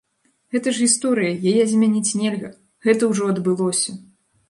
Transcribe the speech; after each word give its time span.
Гэта 0.55 0.73
ж 0.77 0.81
гісторыя, 0.83 1.35
яе 1.53 1.63
змяніць 1.75 2.15
нельга, 2.25 2.53
гэта 2.89 3.03
ўжо 3.15 3.33
адбылося! 3.37 4.01